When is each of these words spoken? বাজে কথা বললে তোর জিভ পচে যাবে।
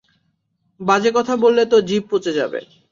বাজে 0.79 1.09
কথা 1.17 1.33
বললে 1.43 1.63
তোর 1.71 1.81
জিভ 1.85 2.03
পচে 2.11 2.31
যাবে। 2.39 2.59